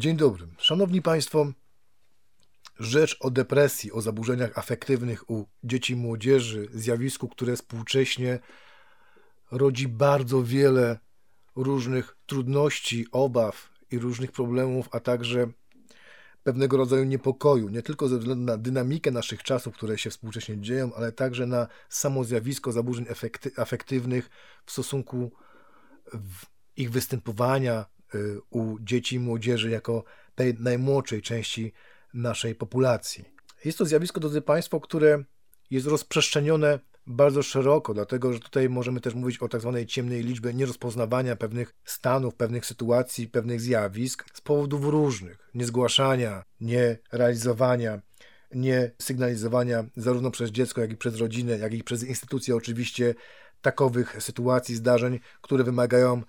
Dzień 0.00 0.16
dobry. 0.16 0.46
Szanowni 0.58 1.02
Państwo, 1.02 1.52
rzecz 2.78 3.16
o 3.20 3.30
depresji, 3.30 3.92
o 3.92 4.00
zaburzeniach 4.00 4.58
afektywnych 4.58 5.30
u 5.30 5.46
dzieci 5.64 5.92
i 5.92 5.96
młodzieży, 5.96 6.68
zjawisku, 6.74 7.28
które 7.28 7.56
współcześnie 7.56 8.38
rodzi 9.50 9.88
bardzo 9.88 10.42
wiele 10.42 10.98
różnych 11.56 12.16
trudności, 12.26 13.06
obaw 13.12 13.70
i 13.90 13.98
różnych 13.98 14.32
problemów, 14.32 14.88
a 14.92 15.00
także 15.00 15.46
pewnego 16.42 16.76
rodzaju 16.76 17.04
niepokoju, 17.04 17.68
nie 17.68 17.82
tylko 17.82 18.08
ze 18.08 18.18
względu 18.18 18.44
na 18.44 18.58
dynamikę 18.58 19.10
naszych 19.10 19.42
czasów, 19.42 19.74
które 19.74 19.98
się 19.98 20.10
współcześnie 20.10 20.60
dzieją, 20.60 20.94
ale 20.94 21.12
także 21.12 21.46
na 21.46 21.66
samo 21.88 22.24
zjawisko 22.24 22.72
zaburzeń 22.72 23.06
afektywnych 23.56 24.30
w 24.66 24.72
stosunku 24.72 25.32
ich 26.76 26.90
występowania 26.90 27.99
u 28.50 28.76
dzieci 28.80 29.16
i 29.16 29.18
młodzieży 29.18 29.70
jako 29.70 30.04
tej 30.34 30.54
najmłodszej 30.58 31.22
części 31.22 31.72
naszej 32.14 32.54
populacji. 32.54 33.24
Jest 33.64 33.78
to 33.78 33.84
zjawisko, 33.84 34.20
drodzy 34.20 34.42
Państwo, 34.42 34.80
które 34.80 35.24
jest 35.70 35.86
rozprzestrzenione 35.86 36.78
bardzo 37.06 37.42
szeroko, 37.42 37.94
dlatego 37.94 38.32
że 38.32 38.40
tutaj 38.40 38.68
możemy 38.68 39.00
też 39.00 39.14
mówić 39.14 39.38
o 39.38 39.48
tak 39.48 39.60
zwanej 39.60 39.86
ciemnej 39.86 40.22
liczbie 40.22 40.54
nierozpoznawania 40.54 41.36
pewnych 41.36 41.74
stanów, 41.84 42.34
pewnych 42.34 42.66
sytuacji, 42.66 43.28
pewnych 43.28 43.60
zjawisk 43.60 44.24
z 44.34 44.40
powodów 44.40 44.84
różnych. 44.84 45.50
Niezgłaszania, 45.54 46.44
nierealizowania, 46.60 48.00
nie 48.54 48.90
sygnalizowania 49.02 49.84
zarówno 49.96 50.30
przez 50.30 50.50
dziecko, 50.50 50.80
jak 50.80 50.92
i 50.92 50.96
przez 50.96 51.16
rodzinę, 51.16 51.58
jak 51.58 51.74
i 51.74 51.84
przez 51.84 52.04
instytucje 52.04 52.56
oczywiście 52.56 53.14
takowych 53.60 54.22
sytuacji, 54.22 54.76
zdarzeń, 54.76 55.20
które 55.40 55.64
wymagają 55.64 56.22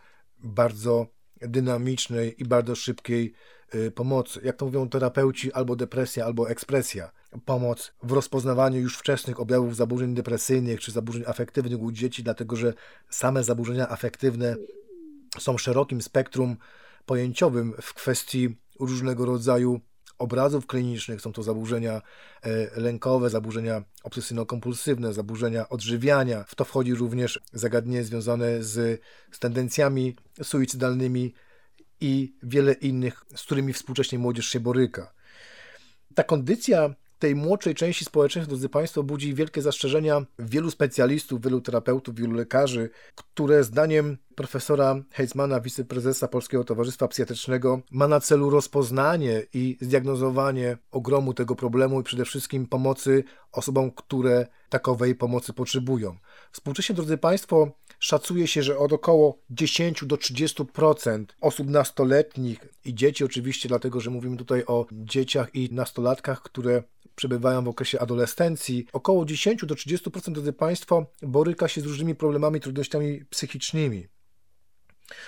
bardzo 0.44 1.08
dynamicznej 1.42 2.42
i 2.42 2.46
bardzo 2.46 2.76
szybkiej 2.76 3.34
y, 3.76 3.92
pomocy. 3.92 4.42
Jak 4.44 4.58
to 4.58 4.66
mówią 4.66 4.90
terapeuci, 4.90 5.54
albo 5.54 5.76
depresja, 5.76 6.26
albo 6.26 6.50
ekspresja. 6.50 7.12
Pomoc 7.46 7.94
w 8.04 8.12
rozpoznawaniu 8.12 8.80
już 8.80 8.98
wczesnych 8.98 9.40
objawów 9.40 9.76
zaburzeń 9.76 10.14
depresyjnych 10.14 10.80
czy 10.80 10.92
zaburzeń 10.92 11.24
afektywnych 11.28 11.82
u 11.82 11.92
dzieci, 11.92 12.24
dlatego 12.24 12.56
że 12.56 12.74
same 13.10 13.44
zaburzenia 13.44 13.90
afektywne 13.90 14.56
są 15.40 15.58
szerokim 15.58 16.02
spektrum 16.02 16.58
pojęciowym 17.06 17.74
w 17.82 17.94
kwestii 17.94 18.58
różnego 18.80 19.26
rodzaju 19.26 19.82
obrazów 20.22 20.68
klinicznych. 20.68 21.22
Są 21.22 21.34
to 21.34 21.44
zaburzenia 21.44 22.02
e, 22.42 22.82
lękowe, 22.82 23.30
zaburzenia 23.30 23.84
obsesyjno-kompulsywne, 24.04 25.14
zaburzenia 25.14 25.70
odżywiania. 25.70 26.44
W 26.48 26.56
to 26.56 26.66
wchodzi 26.66 26.96
również 26.96 27.40
zagadnienie 27.54 28.04
związane 28.04 28.64
z, 28.64 29.02
z 29.32 29.40
tendencjami 29.40 30.16
suicydalnymi 30.44 31.34
i 32.02 32.36
wiele 32.44 32.74
innych, 32.74 33.26
z 33.36 33.42
którymi 33.44 33.74
współcześnie 33.74 34.20
młodzież 34.20 34.46
się 34.46 34.60
boryka. 34.60 35.14
Ta 36.16 36.24
kondycja 36.24 36.96
tej 37.20 37.36
młodszej 37.36 37.76
części 37.76 38.06
społeczeństwa, 38.06 38.50
drodzy 38.50 38.70
Państwo, 38.70 39.04
budzi 39.04 39.34
wielkie 39.34 39.62
zastrzeżenia 39.62 40.26
wielu 40.40 40.72
specjalistów, 40.72 41.42
wielu 41.42 41.62
terapeutów, 41.62 42.16
wielu 42.16 42.34
lekarzy, 42.34 42.90
które 43.16 43.64
zdaniem 43.64 44.18
profesora 44.42 45.04
Heitzmana, 45.12 45.60
wiceprezesa 45.60 46.28
Polskiego 46.28 46.64
Towarzystwa 46.64 47.08
Psychiatrycznego, 47.08 47.82
ma 47.92 48.08
na 48.08 48.20
celu 48.20 48.50
rozpoznanie 48.50 49.44
i 49.54 49.78
zdiagnozowanie 49.82 50.78
ogromu 50.92 51.34
tego 51.34 51.56
problemu 51.56 52.02
i 52.02 52.04
przede 52.04 52.26
wszystkim 52.26 52.68
pomocy 52.68 53.24
osobom, 53.52 53.92
które 53.92 54.48
takowej 54.70 55.16
pomocy 55.16 55.54
potrzebują. 55.54 56.18
Współcześnie, 56.52 56.96
drodzy 56.96 57.18
Państwo, 57.18 57.72
szacuje 58.00 58.48
się, 58.48 58.64
że 58.64 58.78
od 58.78 58.94
około 58.94 59.38
10 59.50 60.06
do 60.06 60.16
30% 60.16 61.26
osób 61.42 61.70
nastoletnich 61.70 62.60
i 62.86 62.96
dzieci, 62.96 63.24
oczywiście, 63.24 63.70
dlatego 63.70 64.00
że 64.00 64.10
mówimy 64.10 64.38
tutaj 64.38 64.64
o 64.68 64.86
dzieciach 64.92 65.56
i 65.56 65.70
nastolatkach, 65.74 66.42
które 66.42 66.84
przebywają 67.16 67.64
w 67.64 67.68
okresie 67.68 68.00
adolescencji. 68.00 68.86
Około 68.94 69.26
10 69.26 69.66
do 69.66 69.76
30% 69.76 70.32
drodzy 70.32 70.54
Państwo 70.54 71.06
boryka 71.22 71.68
się 71.68 71.82
z 71.82 71.86
różnymi 71.86 72.16
problemami, 72.16 72.60
trudnościami 72.60 73.26
psychicznymi 73.30 74.08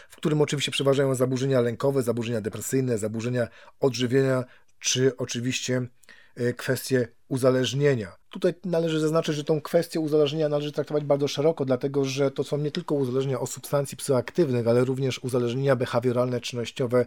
w 0.09 0.15
którym 0.15 0.41
oczywiście 0.41 0.71
przeważają 0.71 1.15
zaburzenia 1.15 1.61
lękowe, 1.61 2.03
zaburzenia 2.03 2.41
depresyjne, 2.41 2.97
zaburzenia 2.97 3.47
odżywienia, 3.79 4.43
czy 4.79 5.17
oczywiście 5.17 5.87
e, 6.35 6.53
kwestie 6.53 7.07
uzależnienia. 7.27 8.15
Tutaj 8.29 8.53
należy 8.65 8.99
zaznaczyć, 8.99 9.35
że 9.35 9.43
tą 9.43 9.61
kwestię 9.61 9.99
uzależnienia 9.99 10.49
należy 10.49 10.71
traktować 10.71 11.03
bardzo 11.03 11.27
szeroko, 11.27 11.65
dlatego 11.65 12.05
że 12.05 12.31
to 12.31 12.43
są 12.43 12.57
nie 12.57 12.71
tylko 12.71 12.95
uzależnienia 12.95 13.39
od 13.39 13.49
substancji 13.49 13.97
psychoaktywnych, 13.97 14.67
ale 14.67 14.85
również 14.85 15.19
uzależnienia 15.19 15.75
behawioralne, 15.75 16.41
czynnościowe, 16.41 17.05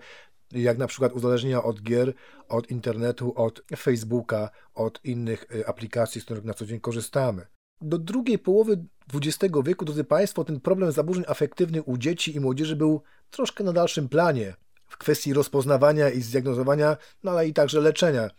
jak 0.53 0.79
na 0.79 0.87
przykład 0.87 1.13
uzależnienia 1.13 1.63
od 1.63 1.83
gier, 1.83 2.15
od 2.49 2.71
internetu, 2.71 3.33
od 3.37 3.63
Facebooka, 3.77 4.51
od 4.75 5.05
innych 5.05 5.47
y, 5.55 5.67
aplikacji, 5.67 6.21
z 6.21 6.25
których 6.25 6.45
na 6.45 6.55
co 6.55 6.67
dzień 6.67 6.81
korzystamy. 6.81 7.47
Do 7.81 7.99
drugiej 7.99 8.39
połowy 8.39 8.85
XX 9.15 9.55
wieku, 9.65 9.85
drodzy 9.85 10.05
Państwo, 10.05 10.45
ten 10.45 10.61
problem 10.61 10.93
zaburzeń 10.93 11.25
afektywnych 11.29 11.89
u 11.89 11.99
dzieci 11.99 12.37
i 12.37 12.41
młodzieży 12.41 12.77
był 12.77 13.03
troszkę 13.31 13.65
na 13.65 13.73
dalszym 13.73 14.09
planie 14.09 14.55
w 14.89 14.97
kwestii 14.97 15.33
rozpoznawania 15.33 16.11
i 16.11 16.23
zdiagnozowania, 16.23 16.97
no 17.23 17.31
ale 17.31 17.49
i 17.49 17.53
także 17.53 17.81
leczenia. 17.81 18.31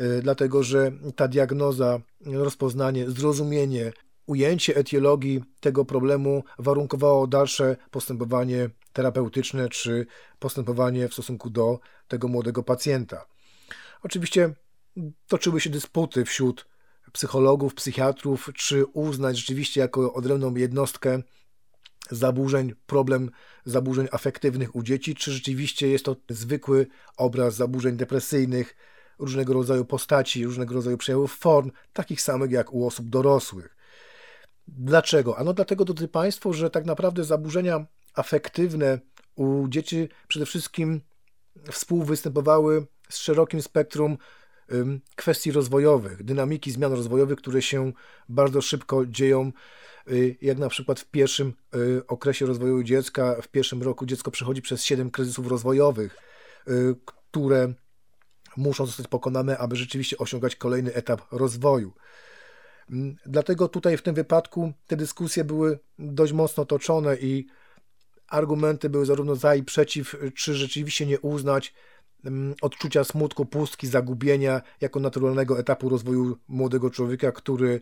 Y, 0.00 0.20
dlatego, 0.22 0.62
że 0.62 0.92
ta 1.16 1.28
diagnoza, 1.28 2.00
rozpoznanie, 2.26 3.10
zrozumienie, 3.10 3.92
ujęcie 4.26 4.76
etiologii 4.76 5.44
tego 5.60 5.84
problemu 5.84 6.44
warunkowało 6.58 7.26
dalsze 7.26 7.76
postępowanie 7.90 8.70
terapeutyczne 8.92 9.68
czy 9.68 10.06
postępowanie 10.38 11.08
w 11.08 11.12
stosunku 11.12 11.50
do 11.50 11.78
tego 12.08 12.28
młodego 12.28 12.62
pacjenta. 12.62 13.26
Oczywiście 14.02 14.54
toczyły 15.28 15.60
się 15.60 15.70
dysputy 15.70 16.24
wśród 16.24 16.66
psychologów, 17.14 17.74
psychiatrów, 17.74 18.50
czy 18.54 18.86
uznać 18.86 19.36
rzeczywiście 19.38 19.80
jako 19.80 20.14
odrębną 20.14 20.54
jednostkę 20.54 21.22
zaburzeń, 22.10 22.74
problem 22.86 23.30
zaburzeń 23.64 24.08
afektywnych 24.12 24.76
u 24.76 24.82
dzieci, 24.82 25.14
czy 25.14 25.32
rzeczywiście 25.32 25.88
jest 25.88 26.04
to 26.04 26.16
zwykły 26.28 26.86
obraz 27.16 27.54
zaburzeń 27.54 27.96
depresyjnych, 27.96 28.76
różnego 29.18 29.54
rodzaju 29.54 29.84
postaci, 29.84 30.44
różnego 30.44 30.74
rodzaju 30.74 30.96
przejawów 30.96 31.36
form, 31.36 31.70
takich 31.92 32.20
samych 32.20 32.50
jak 32.50 32.72
u 32.72 32.86
osób 32.86 33.08
dorosłych. 33.08 33.76
Dlaczego? 34.68 35.38
Ano 35.38 35.52
dlatego, 35.52 35.84
drodzy 35.84 36.08
Państwo, 36.08 36.52
że 36.52 36.70
tak 36.70 36.84
naprawdę 36.84 37.24
zaburzenia 37.24 37.86
afektywne 38.14 38.98
u 39.34 39.68
dzieci 39.68 40.08
przede 40.28 40.46
wszystkim 40.46 41.00
współwystępowały 41.70 42.86
z 43.08 43.16
szerokim 43.16 43.62
spektrum 43.62 44.18
kwestii 45.16 45.52
rozwojowych, 45.52 46.22
dynamiki 46.22 46.72
zmian 46.72 46.92
rozwojowych, 46.92 47.38
które 47.38 47.62
się 47.62 47.92
bardzo 48.28 48.62
szybko 48.62 49.06
dzieją, 49.06 49.52
y, 50.10 50.36
jak 50.42 50.58
na 50.58 50.68
przykład 50.68 51.00
w 51.00 51.10
pierwszym 51.10 51.52
y, 51.74 52.06
okresie 52.06 52.46
rozwoju 52.46 52.82
dziecka, 52.82 53.42
w 53.42 53.48
pierwszym 53.48 53.82
roku 53.82 54.06
dziecko 54.06 54.30
przechodzi 54.30 54.62
przez 54.62 54.84
siedem 54.84 55.10
kryzysów 55.10 55.46
rozwojowych, 55.46 56.16
y, 56.68 56.94
które 57.04 57.72
muszą 58.56 58.86
zostać 58.86 59.08
pokonane, 59.08 59.58
aby 59.58 59.76
rzeczywiście 59.76 60.18
osiągać 60.18 60.56
kolejny 60.56 60.94
etap 60.94 61.22
rozwoju. 61.32 61.92
Dlatego 63.26 63.68
tutaj 63.68 63.96
w 63.96 64.02
tym 64.02 64.14
wypadku 64.14 64.72
te 64.86 64.96
dyskusje 64.96 65.44
były 65.44 65.78
dość 65.98 66.32
mocno 66.32 66.64
toczone 66.64 67.16
i 67.16 67.46
argumenty 68.28 68.90
były 68.90 69.06
zarówno 69.06 69.36
za 69.36 69.54
i 69.54 69.62
przeciw, 69.62 70.16
czy 70.36 70.54
rzeczywiście 70.54 71.06
nie 71.06 71.20
uznać 71.20 71.74
odczucia 72.62 73.04
smutku, 73.04 73.46
pustki, 73.46 73.86
zagubienia 73.86 74.62
jako 74.80 75.00
naturalnego 75.00 75.58
etapu 75.58 75.88
rozwoju 75.88 76.38
młodego 76.48 76.90
człowieka, 76.90 77.32
który 77.32 77.80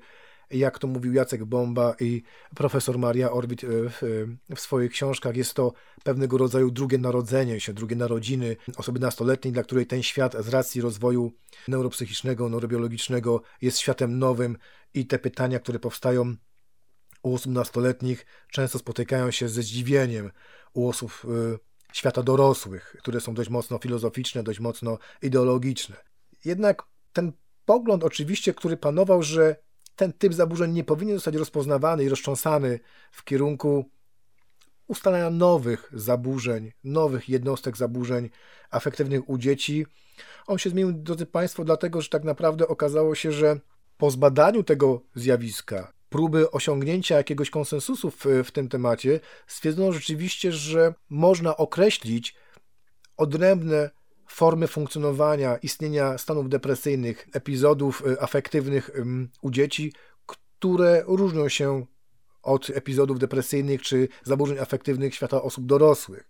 jak 0.53 0.79
to 0.79 0.87
mówił 0.87 1.13
Jacek 1.13 1.45
Bomba 1.45 1.95
i 2.01 2.23
profesor 2.55 2.99
Maria 2.99 3.31
Orbit 3.31 3.65
e, 3.65 3.67
w, 3.71 4.27
w, 4.55 4.61
swoich 4.61 4.93
książkach, 4.93 5.37
jest 5.37 5.55
to 5.55 5.73
pewnego 6.05 6.39
rodzaju 6.39 6.71
drugie 6.71 6.99
narodzenie 6.99 7.61
się, 7.61 7.73
drugie 7.73 7.97
narodziny 7.97 8.57
osoby 8.77 9.01
nastoletniej, 9.01 9.53
dla 9.53 9.63
której 9.63 9.87
ten 9.87 10.03
świat 10.03 10.37
z 10.45 10.49
racji 10.49 10.81
rozwoju 10.81 11.33
neuropsychicznego, 11.69 12.49
neurobiologicznego 12.49 13.43
jest 13.63 13.79
światem 13.79 14.19
nowym 14.19 14.57
i 14.95 15.07
te 15.07 15.19
pytania, 15.19 15.59
które 15.59 15.79
powstają 15.79 16.35
u 17.23 17.35
osób 17.35 17.53
nastoletnich, 17.53 18.27
często 18.51 18.79
spotykają 18.79 19.31
się 19.31 19.49
ze 19.49 19.63
zdziwieniem 19.63 20.31
u 20.75 20.89
osób 20.89 21.23
y, 21.25 21.72
świata 21.93 22.23
dorosłych, 22.23 22.97
które 22.99 23.21
są 23.21 23.35
dość 23.35 23.51
mocno 23.51 23.79
filozoficzne, 23.79 24.43
dość 24.43 24.61
mocno 24.61 24.99
ideologiczne. 25.23 25.97
Jednak 26.45 26.83
ten 27.13 27.33
pogląd, 27.65 28.05
oczywiście, 28.05 28.55
który 28.55 28.77
panował, 28.77 29.23
że 29.23 29.57
ten 29.97 30.13
typ 30.13 30.35
zaburzeń 30.35 30.73
nie 30.73 30.85
powinien 30.85 31.17
zostać 31.17 31.35
rozpoznawany 31.35 32.05
i 32.05 32.09
roztrząsany 32.09 32.81
w 33.13 33.25
kierunku 33.25 33.91
ustalania 34.87 35.31
nowych 35.31 35.91
zaburzeń, 35.93 36.73
nowych 36.85 37.29
jednostek 37.29 37.77
zaburzeń 37.77 38.31
afektywnych 38.71 39.29
u 39.29 39.39
dzieci. 39.39 39.87
On 40.47 40.59
się 40.59 40.71
zmienił, 40.71 40.93
drodzy 40.93 41.27
Państwo, 41.27 41.65
dlatego, 41.65 42.01
że 42.01 42.09
tak 42.09 42.25
naprawdę 42.25 42.69
okazało 42.69 43.15
się, 43.15 43.33
że 43.33 43.61
po 43.97 44.11
zbadaniu 44.11 44.63
tego 44.63 45.03
zjawiska, 45.15 45.93
próby 46.13 46.51
osiągnięcia 46.51 47.17
jakiegoś 47.17 47.51
konsensusu 47.51 48.11
w, 48.11 48.27
w 48.45 48.51
tym 48.51 48.69
temacie, 48.69 49.21
stwierdzono 49.47 49.93
rzeczywiście, 49.93 50.53
że 50.53 50.95
można 51.11 51.57
określić 51.57 52.35
odrębne 53.17 53.91
formy 54.29 54.67
funkcjonowania, 54.67 55.57
istnienia 55.57 56.19
stanów 56.19 56.49
depresyjnych, 56.49 57.29
epizodów 57.33 58.03
y, 58.07 58.21
afektywnych 58.21 58.91
u 59.43 59.51
dzieci, 59.51 59.93
które 60.27 61.05
różnią 61.07 61.49
się 61.49 61.87
od 62.43 62.71
epizodów 62.71 63.19
depresyjnych 63.19 63.83
czy 63.83 64.09
zaburzeń 64.23 64.59
afektywnych 64.59 65.15
świata 65.15 65.43
osób 65.43 65.67
dorosłych. 65.67 66.29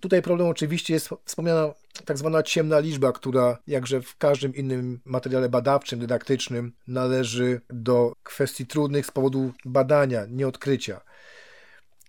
Tutaj 0.00 0.22
problem 0.22 0.48
oczywiście 0.48 0.94
jest 0.94 1.08
wspomniana 1.24 1.74
tak 2.04 2.18
zwana 2.18 2.42
ciemna 2.42 2.78
liczba, 2.78 3.12
która 3.12 3.58
jakże 3.66 4.02
w 4.02 4.16
każdym 4.16 4.54
innym 4.54 5.00
materiale 5.04 5.48
badawczym, 5.48 5.98
dydaktycznym 5.98 6.72
należy 6.86 7.60
do 7.70 8.12
kwestii 8.22 8.66
trudnych 8.66 9.06
z 9.06 9.10
powodu 9.10 9.52
badania, 9.64 10.26
nie 10.28 10.48
odkrycia. 10.48 11.00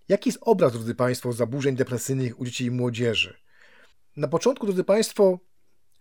Jaki 0.09 0.29
jest 0.29 0.39
obraz, 0.41 0.73
drodzy 0.73 0.95
Państwo, 0.95 1.33
zaburzeń 1.33 1.75
depresyjnych 1.75 2.39
u 2.39 2.45
dzieci 2.45 2.65
i 2.65 2.71
młodzieży? 2.71 3.37
Na 4.17 4.27
początku, 4.27 4.65
drodzy 4.65 4.83
Państwo, 4.83 5.39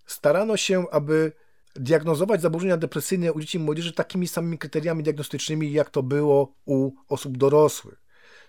starano 0.06 0.56
się, 0.56 0.84
aby 0.90 1.32
diagnozować 1.76 2.40
zaburzenia 2.40 2.76
depresyjne 2.76 3.32
u 3.32 3.40
dzieci 3.40 3.58
i 3.58 3.60
młodzieży 3.60 3.92
takimi 3.92 4.28
samymi 4.28 4.58
kryteriami 4.58 5.02
diagnostycznymi, 5.02 5.72
jak 5.72 5.90
to 5.90 6.02
było 6.02 6.54
u 6.64 6.92
osób 7.08 7.36
dorosłych. 7.36 8.07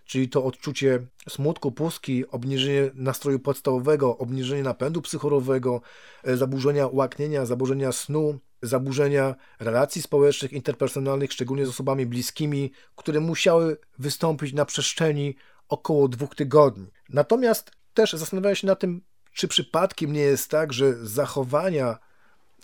Czyli 0.09 0.29
to 0.29 0.43
odczucie 0.43 0.99
smutku, 1.29 1.71
pustki, 1.71 2.27
obniżenie 2.27 2.91
nastroju 2.93 3.39
podstawowego, 3.39 4.17
obniżenie 4.17 4.63
napędu 4.63 5.01
psychorowego, 5.01 5.81
e, 6.23 6.37
zaburzenia 6.37 6.87
łaknienia, 6.91 7.45
zaburzenia 7.45 7.91
snu, 7.91 8.39
zaburzenia 8.61 9.35
relacji 9.59 10.01
społecznych, 10.01 10.53
interpersonalnych, 10.53 11.33
szczególnie 11.33 11.65
z 11.65 11.69
osobami 11.69 12.05
bliskimi, 12.05 12.71
które 12.95 13.19
musiały 13.19 13.77
wystąpić 13.99 14.53
na 14.53 14.65
przestrzeni 14.65 15.35
około 15.67 16.07
dwóch 16.07 16.35
tygodni. 16.35 16.87
Natomiast 17.09 17.71
też 17.93 18.13
zastanawiałem 18.13 18.55
się 18.55 18.67
nad 18.67 18.79
tym, 18.79 19.01
czy 19.33 19.47
przypadkiem 19.47 20.13
nie 20.13 20.21
jest 20.21 20.51
tak, 20.51 20.73
że 20.73 21.05
zachowania, 21.05 21.97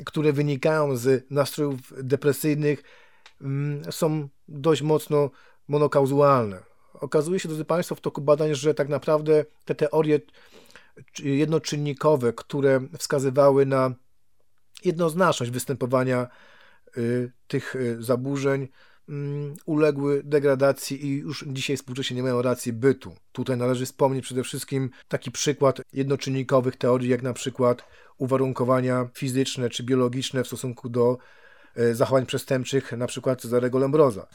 które 0.05 0.33
wynikają 0.33 0.95
z 0.95 1.31
nastrojów 1.31 1.79
depresyjnych, 2.03 2.83
mm, 3.41 3.91
są 3.91 4.29
dość 4.47 4.81
mocno 4.81 5.29
monokauzualne. 5.67 6.74
Okazuje 7.01 7.39
się, 7.39 7.49
drodzy 7.49 7.65
Państwo, 7.65 7.95
w 7.95 8.01
toku 8.01 8.21
badań, 8.21 8.55
że 8.55 8.73
tak 8.73 8.89
naprawdę 8.89 9.45
te 9.65 9.75
teorie 9.75 10.19
jednoczynnikowe, 11.19 12.33
które 12.33 12.81
wskazywały 12.97 13.65
na 13.65 13.93
jednoznaczność 14.85 15.51
występowania 15.51 16.27
y, 16.97 17.31
tych 17.47 17.75
y, 17.75 18.03
zaburzeń, 18.03 18.67
mm, 19.09 19.55
uległy 19.65 20.21
degradacji 20.23 21.05
i 21.05 21.17
już 21.17 21.45
dzisiaj 21.47 21.77
współcześnie 21.77 22.15
nie 22.15 22.23
mają 22.23 22.41
racji 22.41 22.73
bytu. 22.73 23.15
Tutaj 23.31 23.57
należy 23.57 23.85
wspomnieć 23.85 24.25
przede 24.25 24.43
wszystkim 24.43 24.89
taki 25.07 25.31
przykład 25.31 25.81
jednoczynnikowych 25.93 26.75
teorii, 26.75 27.09
jak 27.09 27.21
na 27.21 27.33
przykład 27.33 27.85
uwarunkowania 28.17 29.09
fizyczne 29.13 29.69
czy 29.69 29.83
biologiczne 29.83 30.43
w 30.43 30.47
stosunku 30.47 30.89
do 30.89 31.17
y, 31.79 31.95
zachowań 31.95 32.25
przestępczych, 32.25 32.91
na 32.91 33.07
przykład 33.07 33.41
Cezarego 33.41 33.79
Lembroza, 33.79 34.27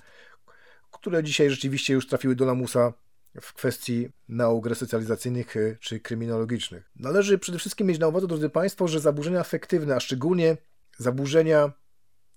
które 0.91 1.23
dzisiaj 1.23 1.51
rzeczywiście 1.51 1.95
już 1.95 2.07
trafiły 2.07 2.37
do 2.37 2.45
lamusa 2.45 2.93
w 3.41 3.53
kwestii 3.53 4.09
nauk 4.29 4.67
resocjalizacyjnych 4.67 5.57
y, 5.57 5.79
czy 5.81 6.01
kryminologicznych. 6.01 6.91
Należy 6.97 7.39
przede 7.39 7.59
wszystkim 7.59 7.87
mieć 7.87 7.99
na 7.99 8.09
uwadze, 8.09 8.27
drodzy 8.27 8.49
Państwo, 8.49 8.89
że 8.89 9.01
zaburzenia 9.01 9.41
afektywne, 9.41 9.97
a 9.97 10.01
szczególnie 10.01 10.57
zaburzenia 10.99 11.73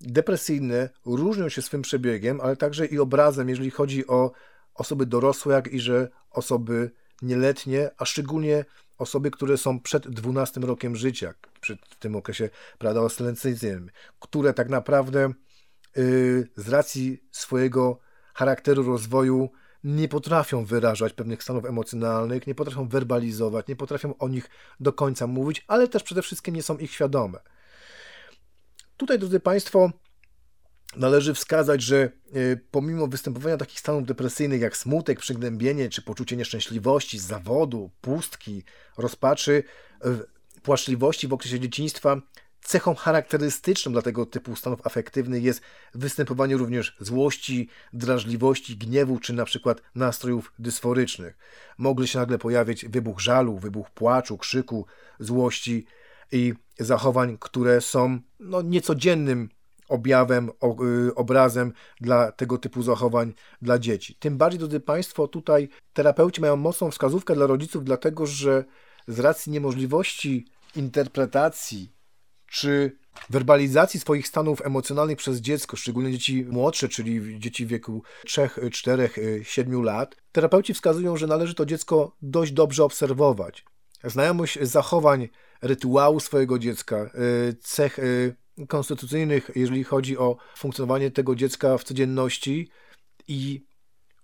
depresyjne 0.00 0.88
różnią 1.04 1.48
się 1.48 1.62
swym 1.62 1.82
przebiegiem, 1.82 2.40
ale 2.40 2.56
także 2.56 2.86
i 2.86 2.98
obrazem, 2.98 3.48
jeżeli 3.48 3.70
chodzi 3.70 4.06
o 4.06 4.32
osoby 4.74 5.06
dorosłe, 5.06 5.54
jak 5.54 5.72
i 5.72 5.80
że 5.80 6.08
osoby 6.30 6.90
nieletnie, 7.22 7.90
a 7.98 8.04
szczególnie 8.04 8.64
osoby, 8.98 9.30
które 9.30 9.58
są 9.58 9.80
przed 9.80 10.08
12 10.08 10.60
rokiem 10.60 10.96
życia, 10.96 11.34
przed 11.60 11.98
tym 11.98 12.16
okresie 12.16 12.50
preadolescencyjnym, 12.78 13.90
które 14.20 14.54
tak 14.54 14.68
naprawdę 14.68 15.32
yy, 15.96 16.48
z 16.56 16.68
racji 16.68 17.24
swojego 17.30 17.98
charakteru 18.34 18.82
rozwoju 18.82 19.50
nie 19.84 20.08
potrafią 20.08 20.64
wyrażać 20.64 21.12
pewnych 21.12 21.42
stanów 21.42 21.64
emocjonalnych, 21.64 22.46
nie 22.46 22.54
potrafią 22.54 22.88
werbalizować, 22.88 23.68
nie 23.68 23.76
potrafią 23.76 24.18
o 24.18 24.28
nich 24.28 24.50
do 24.80 24.92
końca 24.92 25.26
mówić, 25.26 25.64
ale 25.68 25.88
też 25.88 26.02
przede 26.02 26.22
wszystkim 26.22 26.54
nie 26.54 26.62
są 26.62 26.78
ich 26.78 26.92
świadome. 26.92 27.38
Tutaj, 28.96 29.18
drodzy 29.18 29.40
Państwo, 29.40 29.90
należy 30.96 31.34
wskazać, 31.34 31.82
że 31.82 31.96
e, 31.96 32.10
pomimo 32.70 33.06
występowania 33.06 33.56
takich 33.56 33.80
stanów 33.80 34.06
depresyjnych 34.06 34.60
jak 34.60 34.76
smutek, 34.76 35.20
przygnębienie 35.20 35.88
czy 35.88 36.02
poczucie 36.02 36.36
nieszczęśliwości 36.36 37.18
zawodu, 37.18 37.90
pustki, 38.00 38.62
rozpaczy, 38.98 39.62
płaczliwości 40.62 41.28
w 41.28 41.32
okresie 41.32 41.60
dzieciństwa, 41.60 42.20
Cechą 42.64 42.94
charakterystyczną 42.94 43.92
dla 43.92 44.02
tego 44.02 44.26
typu 44.26 44.56
stanów 44.56 44.86
afektywnych 44.86 45.42
jest 45.42 45.60
występowanie 45.94 46.56
również 46.56 46.96
złości, 47.00 47.68
drażliwości, 47.92 48.76
gniewu 48.76 49.18
czy 49.18 49.32
na 49.32 49.44
przykład 49.44 49.82
nastrojów 49.94 50.52
dysforycznych. 50.58 51.36
Mogli 51.78 52.08
się 52.08 52.18
nagle 52.18 52.38
pojawić 52.38 52.86
wybuch 52.86 53.20
żalu, 53.20 53.58
wybuch 53.58 53.90
płaczu, 53.90 54.38
krzyku, 54.38 54.86
złości 55.20 55.86
i 56.32 56.54
zachowań, 56.78 57.36
które 57.40 57.80
są 57.80 58.18
no, 58.40 58.62
niecodziennym 58.62 59.48
objawem, 59.88 60.50
y, 61.08 61.14
obrazem 61.14 61.72
dla 62.00 62.32
tego 62.32 62.58
typu 62.58 62.82
zachowań 62.82 63.32
dla 63.62 63.78
dzieci. 63.78 64.16
Tym 64.20 64.36
bardziej, 64.36 64.58
drodzy 64.58 64.80
Państwo, 64.80 65.28
tutaj 65.28 65.68
terapeuci 65.92 66.40
mają 66.40 66.56
mocną 66.56 66.90
wskazówkę 66.90 67.34
dla 67.34 67.46
rodziców, 67.46 67.84
dlatego 67.84 68.26
że 68.26 68.64
z 69.08 69.20
racji 69.20 69.52
niemożliwości 69.52 70.46
interpretacji 70.76 71.93
czy 72.54 72.96
werbalizacji 73.30 74.00
swoich 74.00 74.28
stanów 74.28 74.66
emocjonalnych 74.66 75.18
przez 75.18 75.40
dziecko, 75.40 75.76
szczególnie 75.76 76.12
dzieci 76.12 76.44
młodsze, 76.44 76.88
czyli 76.88 77.40
dzieci 77.40 77.66
w 77.66 77.68
wieku 77.68 78.02
3, 78.26 78.50
4, 78.72 79.10
7 79.42 79.82
lat, 79.82 80.16
terapeuci 80.32 80.74
wskazują, 80.74 81.16
że 81.16 81.26
należy 81.26 81.54
to 81.54 81.66
dziecko 81.66 82.16
dość 82.22 82.52
dobrze 82.52 82.84
obserwować. 82.84 83.64
Znajomość 84.04 84.58
zachowań, 84.62 85.28
rytuału 85.62 86.20
swojego 86.20 86.58
dziecka, 86.58 87.10
y, 87.50 87.54
cech 87.60 87.98
y, 87.98 88.36
konstytucyjnych, 88.68 89.50
jeżeli 89.54 89.84
chodzi 89.84 90.18
o 90.18 90.36
funkcjonowanie 90.56 91.10
tego 91.10 91.34
dziecka 91.34 91.78
w 91.78 91.84
codzienności 91.84 92.68
i 93.28 93.64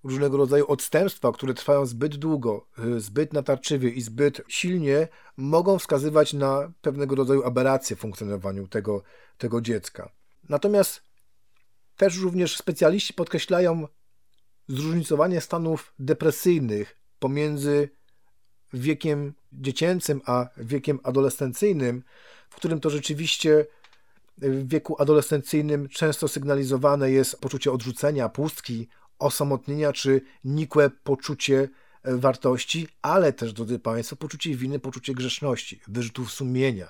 różnego 0.04 0.36
rodzaju 0.36 0.66
odstępstwa, 0.68 1.32
które 1.32 1.54
trwają 1.54 1.86
zbyt 1.86 2.16
długo, 2.16 2.66
y, 2.78 3.00
zbyt 3.00 3.32
natarczywie 3.32 3.90
i 3.90 4.00
zbyt 4.00 4.42
silnie, 4.48 5.08
mogą 5.36 5.78
wskazywać 5.78 6.32
na 6.32 6.72
pewnego 6.80 7.14
rodzaju 7.14 7.44
aberracje 7.44 7.96
w 7.96 8.00
funkcjonowaniu 8.00 8.68
tego, 8.68 9.02
tego 9.38 9.60
dziecka. 9.60 10.12
Natomiast 10.48 11.02
też 11.96 12.18
również 12.18 12.56
specjaliści 12.56 13.14
podkreślają 13.14 13.88
zróżnicowanie 14.68 15.40
stanów 15.40 15.94
depresyjnych 15.98 16.96
pomiędzy 17.18 17.88
wiekiem 18.72 19.34
dziecięcym 19.52 20.20
a 20.26 20.48
wiekiem 20.56 21.00
adolescencyjnym, 21.02 22.02
w 22.50 22.56
którym 22.56 22.80
to 22.80 22.90
rzeczywiście 22.90 23.66
w 24.38 24.68
wieku 24.68 24.96
adolescencyjnym 25.02 25.88
często 25.88 26.28
sygnalizowane 26.28 27.10
jest 27.10 27.40
poczucie 27.40 27.72
odrzucenia, 27.72 28.28
pustki, 28.28 28.88
osamotnienia 29.20 29.92
czy 29.92 30.20
nikłe 30.44 30.90
poczucie 30.90 31.68
e, 32.02 32.16
wartości, 32.16 32.88
ale 33.02 33.32
też, 33.32 33.52
drodzy 33.52 33.78
Państwo, 33.78 34.16
poczucie 34.16 34.54
winy, 34.54 34.78
poczucie 34.78 35.14
grzeszności, 35.14 35.80
wyrzutów 35.88 36.32
sumienia. 36.32 36.88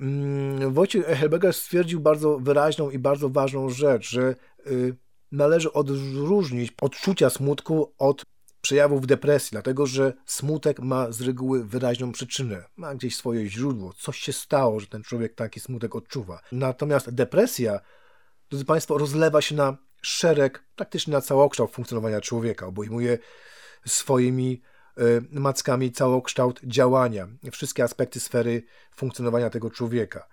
Mm, 0.00 0.72
Wojciech 0.72 1.06
Helberger 1.06 1.54
stwierdził 1.54 2.00
bardzo 2.00 2.38
wyraźną 2.38 2.90
i 2.90 2.98
bardzo 2.98 3.28
ważną 3.28 3.70
rzecz, 3.70 4.10
że 4.10 4.34
y, 4.66 4.96
należy 5.32 5.72
odróżnić 5.72 6.72
odczucia 6.80 7.30
smutku 7.30 7.94
od 7.98 8.24
przejawów 8.60 9.06
depresji, 9.06 9.48
dlatego 9.52 9.86
że 9.86 10.12
smutek 10.26 10.80
ma 10.80 11.12
z 11.12 11.20
reguły 11.20 11.64
wyraźną 11.64 12.12
przyczynę, 12.12 12.64
ma 12.76 12.94
gdzieś 12.94 13.16
swoje 13.16 13.48
źródło, 13.48 13.92
coś 13.92 14.18
się 14.18 14.32
stało, 14.32 14.80
że 14.80 14.86
ten 14.86 15.02
człowiek 15.02 15.34
taki 15.34 15.60
smutek 15.60 15.96
odczuwa. 15.96 16.40
Natomiast 16.52 17.10
depresja, 17.10 17.80
drodzy 18.50 18.64
Państwo, 18.64 18.98
rozlewa 18.98 19.40
się 19.40 19.54
na 19.54 19.76
szereg, 20.02 20.64
praktycznie 20.76 21.12
na 21.12 21.20
całokształt 21.20 21.70
funkcjonowania 21.70 22.20
człowieka. 22.20 22.66
Obejmuje 22.66 23.18
swoimi 23.86 24.62
e, 24.96 25.02
mackami 25.30 25.92
całokształt 25.92 26.60
działania, 26.64 27.28
wszystkie 27.52 27.84
aspekty 27.84 28.20
sfery 28.20 28.62
funkcjonowania 28.96 29.50
tego 29.50 29.70
człowieka. 29.70 30.28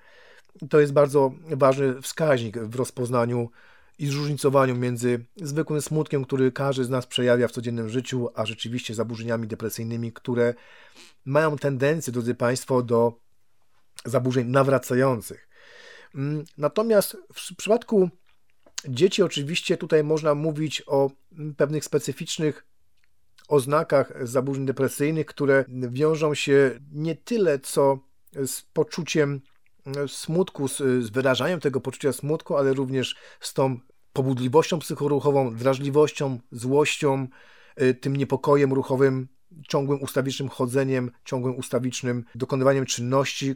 To 0.70 0.80
jest 0.80 0.94
bardzo 0.94 1.32
ważny 1.50 2.02
wskaźnik 2.02 2.58
w 2.58 2.76
rozpoznaniu 2.76 3.50
i 4.00 4.08
zróżnicowaniu 4.08 4.76
między 4.76 5.26
zwykłym 5.36 5.82
smutkiem, 5.82 6.26
który 6.26 6.52
każdy 6.52 6.84
z 6.84 6.90
nas 6.90 7.06
przejawia 7.08 7.48
w 7.48 7.52
codziennym 7.52 7.90
życiu, 7.90 8.30
a 8.36 8.46
rzeczywiście 8.46 8.96
zaburzeniami 8.96 9.48
depresyjnymi, 9.48 10.14
które 10.14 10.54
mają 11.26 11.58
tendencję, 11.58 12.14
drodzy 12.14 12.36
Państwo, 12.36 12.82
do 12.82 13.14
zaburzeń 14.06 14.48
nawracających. 14.48 15.50
Mm, 16.16 16.44
natomiast 16.58 17.18
w 17.34 17.56
przypadku 17.56 18.10
Dzieci 18.88 19.24
oczywiście 19.24 19.78
tutaj 19.78 20.04
można 20.04 20.36
mówić 20.36 20.84
o 20.88 21.12
pewnych 21.58 21.86
specyficznych 21.86 22.66
oznakach 23.48 24.28
zaburzeń 24.28 24.66
depresyjnych, 24.66 25.26
które 25.26 25.66
wiążą 25.68 26.34
się 26.34 26.80
nie 26.92 27.16
tyle 27.16 27.60
co 27.60 28.00
z 28.46 28.62
poczuciem 28.62 29.42
smutku, 30.08 30.68
z, 30.68 31.10
wyrażaniem 31.10 31.60
tego 31.60 31.82
poczucia 31.82 32.14
smutku, 32.14 32.58
ale 32.58 32.74
również 32.74 33.16
z 33.40 33.54
tą 33.54 33.80
pobudliwością 34.14 34.80
psychoruchową, 34.80 35.56
drażliwością, 35.56 36.40
złością, 36.52 37.28
y, 37.82 37.94
tym 37.94 38.16
niepokojem 38.16 38.74
ruchowym, 38.74 39.28
ciągłym 39.68 40.02
ustawicznym 40.02 40.50
chodzeniem, 40.50 41.12
ciągłym 41.26 41.58
ustawicznym 41.58 42.24
dokonywaniem 42.36 42.86
czynności, 42.86 43.56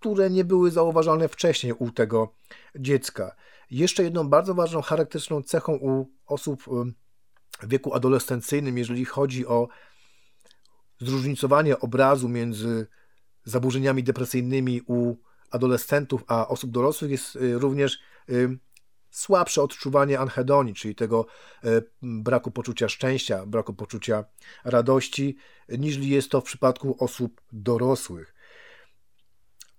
które 0.00 0.30
nie 0.30 0.44
były 0.44 0.70
zauważalne 0.70 1.28
wcześniej 1.28 1.72
u 1.72 1.90
tego 1.90 2.34
dziecka. 2.76 3.36
Jeszcze 3.70 4.02
jedną 4.02 4.28
bardzo 4.28 4.54
ważną 4.54 4.82
charakterystyczną 4.82 5.42
cechą 5.42 5.74
u 5.74 6.10
osób 6.26 6.62
w 7.62 7.68
wieku 7.68 7.94
adolescencyjnym, 7.94 8.78
jeżeli 8.78 9.04
chodzi 9.04 9.46
o 9.46 9.68
zróżnicowanie 11.00 11.78
obrazu 11.78 12.28
między 12.28 12.86
zaburzeniami 13.44 14.02
depresyjnymi 14.02 14.80
u 14.86 15.16
adolescentów 15.50 16.24
a 16.26 16.48
osób 16.48 16.70
dorosłych, 16.70 17.10
jest 17.10 17.36
y, 17.36 17.58
również 17.58 17.98
słabsze 19.10 19.62
odczuwanie 19.62 20.18
anhedonii, 20.18 20.74
czyli 20.74 20.94
tego 20.94 21.26
y, 21.64 21.68
braku 22.02 22.50
poczucia 22.50 22.88
szczęścia, 22.88 23.46
braku 23.46 23.74
poczucia 23.74 24.24
radości, 24.64 25.36
niż 25.68 25.96
jest 25.96 26.30
to 26.30 26.40
w 26.40 26.44
przypadku 26.44 26.96
osób 26.98 27.40
dorosłych. 27.52 28.33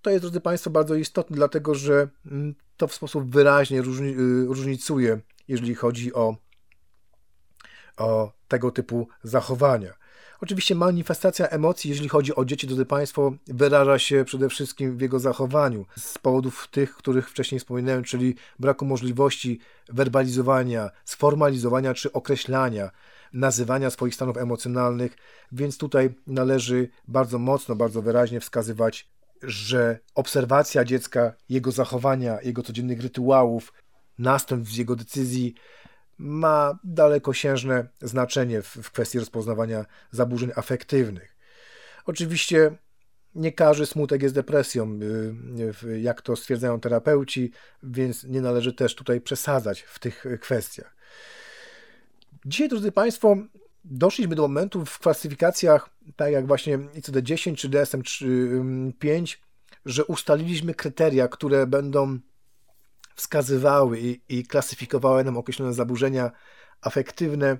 To 0.06 0.10
jest, 0.10 0.24
drodzy 0.24 0.42
Państwo, 0.42 0.70
bardzo 0.70 0.96
istotne, 0.96 1.36
dlatego 1.36 1.76
że 1.76 2.08
mm, 2.26 2.56
to 2.78 2.88
w 2.88 2.94
sposób 2.94 3.32
wyraźnie 3.32 3.82
różni, 3.82 4.16
różnicuje, 4.48 5.20
jeżeli 5.48 5.76
chodzi 5.76 6.14
o, 6.14 6.36
o 7.98 8.32
tego 8.48 8.72
typu 8.72 9.08
zachowania. 9.24 9.94
Oczywiście 10.42 10.76
manifestacja 10.76 11.48
emocji, 11.48 11.90
jeżeli 11.90 12.10
chodzi 12.10 12.36
o 12.36 12.46
dzieci, 12.46 12.68
drodzy 12.68 12.86
Państwo, 12.86 13.34
wyraża 13.48 14.00
się 14.00 14.26
przede 14.26 14.50
wszystkim 14.50 14.98
w 14.98 15.02
jego 15.02 15.20
zachowaniu 15.20 15.86
z 15.98 16.18
powodów 16.18 16.68
tych, 16.72 16.96
których 16.96 17.30
wcześniej 17.30 17.60
wspominałem, 17.60 18.04
czyli 18.04 18.36
braku 18.60 18.86
możliwości 18.86 19.60
werbalizowania, 19.90 20.90
sformalizowania 21.06 21.94
czy 21.94 22.12
określania, 22.12 22.92
nazywania 23.34 23.90
swoich 23.90 24.16
stanów 24.16 24.38
emocjonalnych, 24.38 25.18
więc 25.52 25.78
tutaj 25.78 26.10
należy 26.28 26.90
bardzo 27.08 27.40
mocno, 27.40 27.76
bardzo 27.76 28.02
wyraźnie 28.02 28.40
wskazywać, 28.40 29.15
że 29.44 30.00
obserwacja 30.16 30.86
dziecka, 30.86 31.34
jego 31.50 31.72
zachowania, 31.72 32.42
jego 32.42 32.64
codziennych 32.64 33.02
rytuałów, 33.02 33.74
następstw 34.18 34.78
jego 34.78 34.96
decyzji 34.96 35.56
ma 36.18 36.80
dalekosiężne 36.84 37.88
znaczenie 38.02 38.62
w, 38.62 38.68
w 38.68 38.92
kwestii 38.92 39.20
rozpoznawania 39.20 39.86
zaburzeń 40.12 40.52
afektywnych. 40.56 41.36
Oczywiście 42.06 42.78
nie 43.36 43.52
każdy 43.52 43.86
smutek 43.86 44.24
jest 44.24 44.36
depresją, 44.36 45.00
y, 45.84 46.00
jak 46.00 46.22
to 46.22 46.36
stwierdzają 46.36 46.80
terapeuci, 46.80 47.52
więc 47.84 48.24
nie 48.24 48.42
należy 48.42 48.74
też 48.74 48.96
tutaj 48.96 49.22
przesadzać 49.22 49.82
w 49.82 50.00
tych 50.00 50.26
kwestiach. 50.42 50.96
Dzisiaj, 52.46 52.70
drodzy 52.70 52.92
Państwo, 52.92 53.38
doszliśmy 53.86 54.36
do 54.36 54.42
momentu 54.42 54.86
w 54.86 55.00
klasyfikacjach, 55.00 55.90
tak 56.16 56.32
jak 56.32 56.48
właśnie 56.48 56.78
ICD-10 56.78 57.56
czy 57.56 57.70
DSM-5, 57.70 59.38
że 59.86 60.06
ustaliliśmy 60.06 60.74
kryteria, 60.74 61.28
które 61.28 61.68
będą 61.68 62.20
wskazywały 63.16 64.00
i, 64.00 64.22
i 64.30 64.46
klasyfikowały 64.46 65.24
nam 65.24 65.38
określone 65.38 65.74
zaburzenia 65.74 66.32
afektywne, 66.82 67.58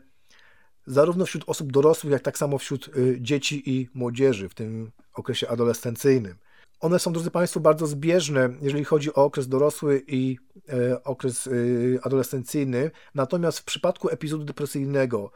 zarówno 0.88 1.26
wśród 1.26 1.44
osób 1.48 1.72
dorosłych, 1.72 2.14
jak 2.14 2.22
tak 2.22 2.38
samo 2.38 2.58
wśród 2.58 2.88
y, 2.98 3.18
dzieci 3.22 3.70
i 3.70 3.90
młodzieży 3.94 4.50
w 4.50 4.54
tym 4.54 4.92
okresie 5.14 5.50
adolescencyjnym. 5.50 6.36
One 6.80 7.00
są, 7.00 7.14
drodzy 7.14 7.32
Państwo, 7.32 7.60
bardzo 7.60 7.88
zbieżne, 7.88 8.50
jeżeli 8.62 8.84
chodzi 8.84 9.14
o 9.14 9.16
okres 9.16 9.48
dorosły 9.48 10.04
i 10.08 10.38
e, 10.70 11.04
okres 11.04 11.48
y, 11.48 12.00
adolescencyjny. 12.04 12.92
Natomiast 13.16 13.60
w 13.60 13.64
przypadku 13.64 14.10
epizodu 14.10 14.44
depresyjnego, 14.44 15.32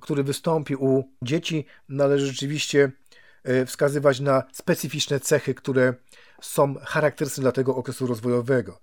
który 0.00 0.22
wystąpi 0.22 0.76
u 0.76 1.04
dzieci, 1.22 1.66
należy 1.88 2.26
rzeczywiście 2.26 2.92
e, 3.44 3.66
wskazywać 3.66 4.20
na 4.20 4.42
specyficzne 4.52 5.20
cechy, 5.20 5.54
które 5.54 5.94
są 6.40 6.74
charakterystyczne 6.74 7.42
dla 7.42 7.52
tego 7.52 7.76
okresu 7.76 8.06
rozwojowego. 8.06 8.80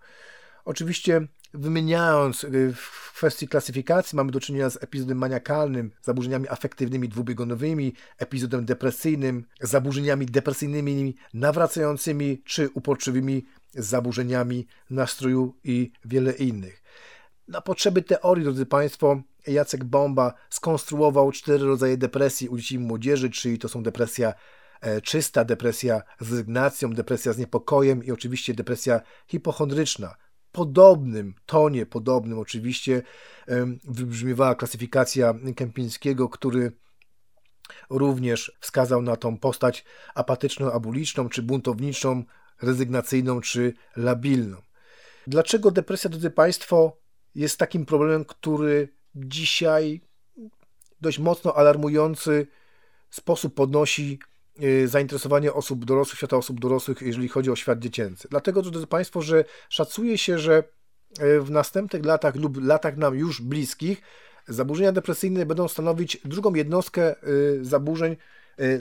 Oczywiście 0.65 1.27
wymieniając 1.53 2.43
y, 2.43 2.73
w 2.75 3.11
kwestii 3.15 3.47
klasyfikacji, 3.47 4.15
mamy 4.15 4.31
do 4.31 4.39
czynienia 4.39 4.69
z 4.69 4.83
epizodem 4.83 5.17
maniakalnym, 5.17 5.91
zaburzeniami 6.01 6.49
afektywnymi 6.49 7.09
dwubiegunowymi, 7.09 7.93
epizodem 8.17 8.65
depresyjnym, 8.65 9.45
zaburzeniami 9.61 10.25
depresyjnymi 10.25 11.15
nawracającymi 11.33 12.41
czy 12.45 12.69
uporczywymi 12.73 13.45
zaburzeniami 13.73 14.67
nastroju 14.89 15.55
i 15.63 15.91
wiele 16.05 16.31
innych. 16.31 16.78
Na 17.49 17.61
potrzeby 17.61 18.01
teorii, 18.01 18.43
drodzy 18.43 18.65
Państwo, 18.65 19.21
Jacek 19.47 19.83
Bomba 19.83 20.33
skonstruował 20.49 21.31
cztery 21.31 21.65
rodzaje 21.65 21.97
depresji 21.97 22.49
u 22.49 22.57
dzieci 22.57 22.75
i 22.75 22.79
młodzieży, 22.79 23.29
czyli 23.29 23.59
to 23.59 23.69
są 23.69 23.83
depresja 23.83 24.33
e, 24.81 25.01
czysta, 25.01 25.45
depresja 25.45 26.01
z 26.19 26.31
rezygnacją, 26.31 26.93
depresja 26.93 27.33
z 27.33 27.37
niepokojem 27.37 28.03
i 28.03 28.11
oczywiście 28.11 28.53
depresja 28.53 29.01
hipochondryczna 29.27 30.15
podobnym 30.51 31.33
tonie, 31.45 31.85
podobnym 31.85 32.39
oczywiście, 32.39 33.01
wybrzmiewała 33.83 34.55
klasyfikacja 34.55 35.33
Kępińskiego, 35.55 36.29
który 36.29 36.71
również 37.89 38.57
wskazał 38.59 39.01
na 39.01 39.15
tą 39.15 39.37
postać 39.37 39.85
apatyczną, 40.15 40.71
abuliczną, 40.71 41.29
czy 41.29 41.41
buntowniczą, 41.41 42.23
rezygnacyjną, 42.61 43.41
czy 43.41 43.73
labilną. 43.95 44.57
Dlaczego 45.27 45.71
depresja, 45.71 46.09
drodzy 46.09 46.29
Państwo, 46.29 46.97
jest 47.35 47.57
takim 47.57 47.85
problemem, 47.85 48.25
który 48.25 48.89
dzisiaj 49.15 50.01
dość 51.01 51.19
mocno 51.19 51.55
alarmujący 51.55 52.47
sposób 53.09 53.55
podnosi 53.55 54.19
Y, 54.63 54.87
zainteresowanie 54.87 55.53
osób 55.53 55.85
dorosłych, 55.85 56.17
świata 56.17 56.37
osób 56.37 56.59
dorosłych, 56.59 57.01
jeżeli 57.01 57.27
chodzi 57.27 57.51
o 57.51 57.55
świat 57.55 57.79
dziecięcy. 57.79 58.27
Dlatego, 58.31 58.61
drodzy 58.61 58.87
Państwo, 58.87 59.21
że 59.21 59.43
szacuje 59.69 60.17
się, 60.17 60.39
że 60.39 60.63
y, 61.21 61.41
w 61.41 61.51
następnych 61.51 62.05
latach 62.05 62.35
lub 62.35 62.63
latach 62.63 62.97
nam 62.97 63.15
już 63.15 63.41
bliskich 63.41 64.01
zaburzenia 64.47 64.91
depresyjne 64.91 65.45
będą 65.45 65.67
stanowić 65.67 66.17
drugą 66.25 66.53
jednostkę 66.53 67.15
y, 67.27 67.65
zaburzeń 67.65 68.15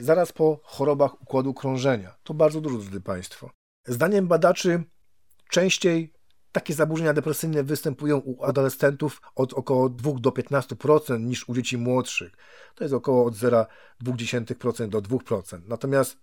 zaraz 0.01 0.31
po 0.31 0.59
chorobach 0.63 1.21
układu 1.21 1.53
krążenia. 1.53 2.15
To 2.23 2.33
bardzo 2.33 2.61
dużo, 2.61 2.77
drodzy 2.77 3.01
Państwo. 3.01 3.49
Zdaniem 3.87 4.27
badaczy 4.27 4.83
częściej 5.49 6.13
takie 6.51 6.73
zaburzenia 6.73 7.13
depresyjne 7.13 7.63
występują 7.63 8.17
u 8.17 8.43
adolescentów 8.43 9.21
od 9.35 9.53
około 9.53 9.89
2 9.89 10.11
do 10.19 10.29
15% 10.29 11.19
niż 11.19 11.49
u 11.49 11.53
dzieci 11.53 11.77
młodszych. 11.77 12.31
To 12.75 12.83
jest 12.83 12.93
około 12.93 13.25
od 13.25 13.33
0,2% 13.33 14.89
do 14.89 15.01
2%. 15.01 15.61
Natomiast 15.67 16.17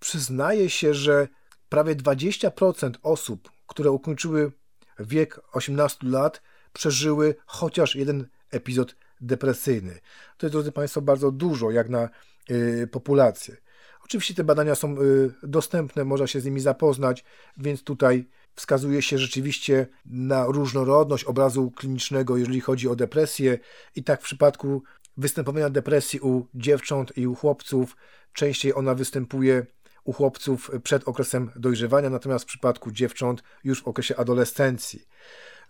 przyznaje 0.00 0.70
się, 0.70 0.94
że 0.94 1.28
prawie 1.68 1.96
20% 1.96 2.92
osób, 3.02 3.50
które 3.66 3.90
ukończyły 3.90 4.52
wiek 4.98 5.40
18 5.52 6.06
lat, 6.08 6.42
przeżyły 6.72 7.34
chociaż 7.46 7.94
jeden 7.94 8.28
epizod 8.50 8.96
depresyjny. 9.20 10.00
To 10.38 10.46
jest, 10.46 10.54
drodzy 10.54 10.72
Państwo, 10.72 11.02
bardzo 11.02 11.30
dużo 11.30 11.70
jak 11.70 11.88
na 11.88 12.08
y, 12.50 12.88
populację. 12.92 13.56
Oczywiście 14.04 14.34
te 14.34 14.44
badania 14.44 14.74
są 14.74 15.02
y, 15.02 15.34
dostępne, 15.42 16.04
można 16.04 16.26
się 16.26 16.40
z 16.40 16.44
nimi 16.44 16.60
zapoznać, 16.60 17.24
więc 17.56 17.84
tutaj 17.84 18.28
wskazuje 18.54 19.02
się 19.02 19.18
rzeczywiście 19.18 19.86
na 20.06 20.46
różnorodność 20.46 21.24
obrazu 21.24 21.70
klinicznego, 21.70 22.36
jeżeli 22.36 22.60
chodzi 22.60 22.88
o 22.88 22.96
depresję, 22.96 23.58
i 23.96 24.04
tak 24.04 24.20
w 24.20 24.24
przypadku 24.24 24.82
występowania 25.16 25.70
depresji 25.70 26.20
u 26.20 26.46
dziewcząt 26.54 27.18
i 27.18 27.26
u 27.26 27.34
chłopców, 27.34 27.96
częściej 28.32 28.74
ona 28.74 28.94
występuje 28.94 29.66
u 30.04 30.12
chłopców 30.12 30.70
przed 30.82 31.08
okresem 31.08 31.50
dojrzewania, 31.56 32.10
natomiast 32.10 32.44
w 32.44 32.48
przypadku 32.48 32.90
dziewcząt 32.90 33.42
już 33.64 33.82
w 33.82 33.88
okresie 33.88 34.16
adolescencji. 34.16 35.06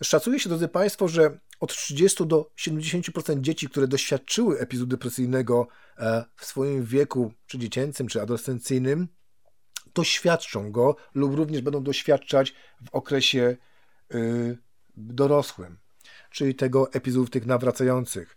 Szacuje 0.02 0.40
się, 0.40 0.48
drodzy 0.48 0.68
Państwo, 0.68 1.08
że 1.08 1.38
od 1.60 1.76
30 1.76 2.26
do 2.26 2.50
70% 2.58 3.40
dzieci, 3.40 3.68
które 3.68 3.88
doświadczyły 3.88 4.58
epizodu 4.58 4.86
depresyjnego 4.86 5.68
e, 5.98 6.24
w 6.36 6.44
swoim 6.44 6.84
wieku, 6.84 7.32
czy 7.46 7.58
dziecięcym, 7.58 8.08
czy 8.08 8.22
adolescencyjnym, 8.22 9.08
doświadczą 9.94 10.72
go 10.72 10.96
lub 11.14 11.34
również 11.34 11.62
będą 11.62 11.82
doświadczać 11.82 12.54
w 12.84 12.94
okresie 12.94 13.56
y, 14.14 14.58
dorosłym, 14.96 15.78
czyli 16.30 16.54
tego 16.54 16.92
epizodów 16.92 17.30
tych 17.30 17.46
nawracających. 17.46 18.36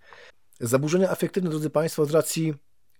Zaburzenia 0.60 1.10
afektywne, 1.10 1.50
drodzy 1.50 1.70
Państwo, 1.70 2.06
z 2.06 2.12
racji 2.12 2.54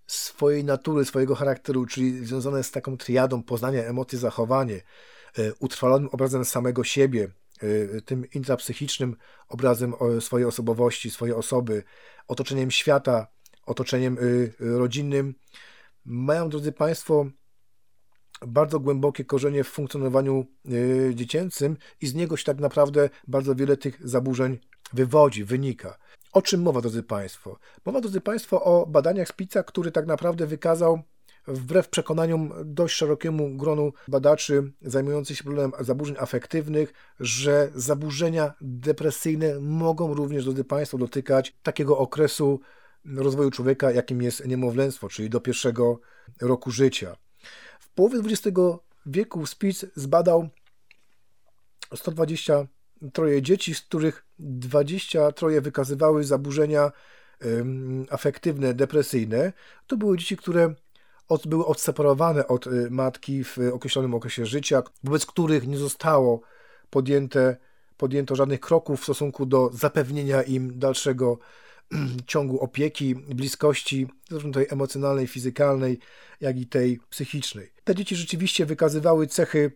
swojej 0.06 0.64
natury, 0.64 1.04
swojego 1.04 1.34
charakteru, 1.34 1.86
czyli 1.86 2.26
związane 2.26 2.62
z 2.62 2.70
taką 2.70 2.96
triadą 2.96 3.42
poznania, 3.42 3.84
emocje, 3.84 4.18
zachowanie, 4.18 4.82
y, 5.38 5.52
utrwalonym 5.58 6.08
obrazem 6.12 6.44
samego 6.44 6.84
siebie, 6.84 7.28
y, 7.62 8.02
tym 8.04 8.30
intrapsychicznym 8.34 9.16
obrazem 9.48 9.94
swojej 10.20 10.46
osobowości, 10.46 11.10
swojej 11.10 11.34
osoby, 11.34 11.82
otoczeniem 12.28 12.70
świata, 12.70 13.26
otoczeniem 13.66 14.18
rodzinnym, 14.60 15.34
mają, 16.04 16.48
drodzy 16.48 16.72
Państwo, 16.72 17.26
bardzo 18.46 18.80
głębokie 18.80 19.24
korzenie 19.24 19.64
w 19.64 19.68
funkcjonowaniu 19.68 20.46
y, 20.68 21.12
dziecięcym 21.14 21.76
i 22.00 22.06
z 22.06 22.14
niego 22.14 22.36
się 22.36 22.44
tak 22.44 22.58
naprawdę 22.58 23.10
bardzo 23.28 23.54
wiele 23.54 23.76
tych 23.76 24.08
zaburzeń 24.08 24.58
wywodzi, 24.92 25.44
wynika. 25.44 25.98
O 26.32 26.42
czym 26.42 26.62
mowa, 26.62 26.80
drodzy 26.80 27.02
Państwo? 27.02 27.58
Mowa, 27.86 28.00
drodzy 28.00 28.20
Państwo, 28.20 28.64
o 28.64 28.86
badaniach 28.86 29.28
Spica, 29.28 29.62
który 29.62 29.92
tak 29.92 30.06
naprawdę 30.06 30.46
wykazał 30.46 31.02
wbrew 31.48 31.88
przekonaniom 31.88 32.52
dość 32.64 32.94
szerokiemu 32.94 33.56
gronu 33.56 33.92
badaczy 34.08 34.72
zajmujących 34.82 35.36
się 35.36 35.44
problemem 35.44 35.72
zaburzeń 35.80 36.16
afektywnych, 36.18 36.92
że 37.20 37.70
zaburzenia 37.74 38.54
depresyjne 38.60 39.60
mogą 39.60 40.14
również, 40.14 40.44
drodzy 40.44 40.64
Państwo, 40.64 40.98
dotykać 40.98 41.56
takiego 41.62 41.98
okresu 41.98 42.60
rozwoju 43.16 43.50
człowieka, 43.50 43.90
jakim 43.90 44.22
jest 44.22 44.46
niemowlęctwo, 44.46 45.08
czyli 45.08 45.30
do 45.30 45.40
pierwszego 45.40 46.00
roku 46.40 46.70
życia. 46.70 47.16
Połowie 47.98 48.18
XX 48.18 48.58
wieku 49.06 49.46
Spitz 49.46 49.86
zbadał 49.96 50.48
123 51.94 53.42
dzieci, 53.42 53.74
z 53.74 53.80
których 53.80 54.26
23 54.38 55.60
wykazywały 55.60 56.24
zaburzenia 56.24 56.92
afektywne, 58.10 58.74
depresyjne. 58.74 59.52
To 59.86 59.96
były 59.96 60.18
dzieci, 60.18 60.36
które 60.36 60.74
od, 61.28 61.46
były 61.46 61.66
odseparowane 61.66 62.48
od 62.48 62.66
y, 62.66 62.90
matki 62.90 63.44
w 63.44 63.58
określonym 63.72 64.14
okresie 64.14 64.46
życia, 64.46 64.82
wobec 65.04 65.26
których 65.26 65.66
nie 65.66 65.78
zostało 65.78 66.40
podjęte, 66.90 67.56
podjęto 67.96 68.36
żadnych 68.36 68.60
kroków 68.60 69.00
w 69.00 69.02
stosunku 69.02 69.46
do 69.46 69.70
zapewnienia 69.72 70.42
im 70.42 70.78
dalszego 70.78 71.38
ciągu 72.26 72.60
opieki, 72.60 73.14
bliskości, 73.14 74.06
zarówno 74.30 74.52
tej 74.52 74.66
emocjonalnej, 74.70 75.26
fizykalnej, 75.26 75.98
jak 76.40 76.58
i 76.58 76.66
tej 76.66 77.00
psychicznej. 77.10 77.72
Te 77.84 77.94
dzieci 77.94 78.16
rzeczywiście 78.16 78.66
wykazywały 78.66 79.26
cechy, 79.26 79.72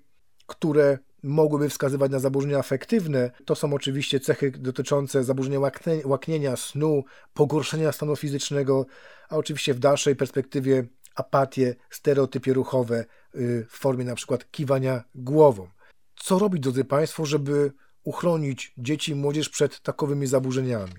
które 0.47 0.99
mogłyby 1.23 1.69
wskazywać 1.69 2.11
na 2.11 2.19
zaburzenia 2.19 2.59
afektywne. 2.59 3.31
To 3.45 3.54
są 3.54 3.75
oczywiście 3.75 4.21
cechy 4.21 4.50
dotyczące 4.50 5.25
zaburzenia 5.25 5.61
łaknienia, 6.04 6.57
snu, 6.57 7.04
pogorszenia 7.35 7.92
stanu 7.92 8.16
fizycznego, 8.16 8.87
a 9.28 9.37
oczywiście 9.37 9.75
w 9.75 9.78
dalszej 9.78 10.16
perspektywie 10.16 10.85
apatię, 11.14 11.75
stereotypie 11.90 12.52
ruchowe 12.52 13.04
y, 13.35 13.66
w 13.71 13.73
formie 13.73 14.04
na 14.04 14.14
przykład 14.14 14.50
kiwania 14.50 15.04
głową. 15.14 15.69
Co 16.16 16.38
robić, 16.38 16.62
drodzy 16.62 16.85
Państwo, 16.85 17.26
żeby 17.26 17.73
uchronić 18.04 18.73
dzieci 18.78 19.12
i 19.12 19.14
młodzież 19.14 19.49
przed 19.49 19.81
takowymi 19.81 20.26
zaburzeniami? 20.26 20.95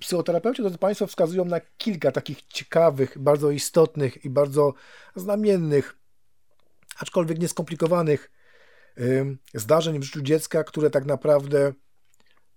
Psychoterapeuci, 0.00 0.62
drodzy 0.62 0.78
Państwo, 0.78 1.06
wskazują 1.06 1.44
na 1.44 1.60
kilka 1.60 2.12
takich 2.12 2.42
ciekawych, 2.42 3.18
bardzo 3.18 3.50
istotnych 3.50 4.24
i 4.24 4.30
bardzo 4.30 4.74
znamiennych, 5.16 5.96
aczkolwiek 6.98 7.38
nieskomplikowanych 7.38 8.30
zdarzeń 9.54 9.98
w 9.98 10.02
życiu 10.02 10.22
dziecka, 10.22 10.64
które 10.64 10.90
tak 10.90 11.04
naprawdę 11.04 11.72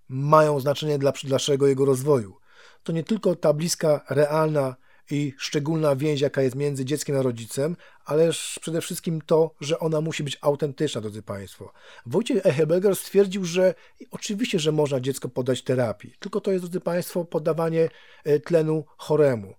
mają 0.08 0.60
znaczenie 0.60 0.98
dla 0.98 1.12
dalszego 1.24 1.66
jego 1.66 1.84
rozwoju. 1.84 2.36
To 2.82 2.92
nie 2.92 3.04
tylko 3.04 3.36
ta 3.36 3.52
bliska, 3.52 4.04
realna 4.10 4.76
i 5.10 5.32
szczególna 5.38 5.96
więź, 5.96 6.20
jaka 6.20 6.42
jest 6.42 6.56
między 6.56 6.84
dzieckiem 6.84 7.16
a 7.16 7.22
rodzicem, 7.22 7.76
ale 8.04 8.30
przede 8.60 8.80
wszystkim 8.80 9.20
to, 9.26 9.50
że 9.60 9.78
ona 9.78 10.00
musi 10.00 10.24
być 10.24 10.38
autentyczna, 10.40 11.00
drodzy 11.00 11.22
Państwo. 11.22 11.72
Wojciech 12.06 12.46
Echeberger 12.46 12.96
stwierdził, 12.96 13.44
że 13.44 13.74
oczywiście, 14.10 14.58
że 14.58 14.72
można 14.72 15.00
dziecko 15.00 15.28
podać 15.28 15.62
terapii, 15.62 16.14
tylko 16.18 16.40
to 16.40 16.52
jest, 16.52 16.64
drodzy 16.64 16.80
Państwo, 16.80 17.24
podawanie 17.24 17.88
e, 18.24 18.40
tlenu 18.40 18.84
choremu. 18.96 19.54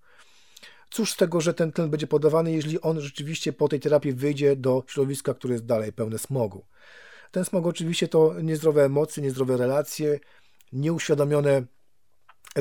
Cóż 0.90 1.14
z 1.14 1.18
tego, 1.18 1.42
że 1.42 1.54
ten 1.54 1.72
tlen 1.72 1.90
będzie 1.90 2.08
podawany, 2.08 2.52
jeśli 2.52 2.82
on 2.82 3.02
rzeczywiście 3.02 3.54
po 3.54 3.68
tej 3.68 3.80
terapii 3.80 4.14
wyjdzie 4.14 4.56
do 4.56 4.84
środowiska, 4.88 5.34
które 5.34 5.54
jest 5.54 5.66
dalej 5.66 5.94
pełne 5.94 6.18
smogu. 6.18 6.66
Ten 7.32 7.46
smog 7.46 7.66
oczywiście 7.66 8.08
to 8.08 8.42
niezdrowe 8.42 8.86
emocje, 8.86 9.24
niezdrowe 9.24 9.58
relacje, 9.58 10.20
nieuświadomione 10.74 11.64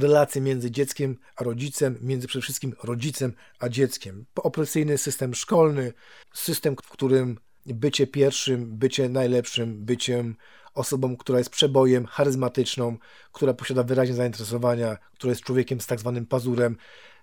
relacje 0.00 0.40
między 0.40 0.70
dzieckiem 0.70 1.16
a 1.36 1.44
rodzicem, 1.44 1.98
między 2.02 2.26
przede 2.26 2.42
wszystkim 2.42 2.74
rodzicem 2.82 3.32
a 3.58 3.68
dzieckiem. 3.68 4.26
Opresyjny 4.34 4.98
system 4.98 5.34
szkolny, 5.34 5.92
system, 6.34 6.76
w 6.82 6.88
którym 6.88 7.38
bycie 7.66 8.06
pierwszym, 8.06 8.76
bycie 8.76 9.08
najlepszym, 9.08 9.84
byciem 9.84 10.36
osobą, 10.74 11.16
która 11.16 11.38
jest 11.38 11.50
przebojem, 11.50 12.06
charyzmatyczną, 12.06 12.96
która 13.32 13.54
posiada 13.54 13.82
wyraźne 13.82 14.14
zainteresowania, 14.14 14.96
która 15.14 15.30
jest 15.30 15.42
człowiekiem 15.42 15.80
z 15.80 15.86
tak 15.86 16.00
zwanym 16.00 16.26
pazurem, 16.26 16.76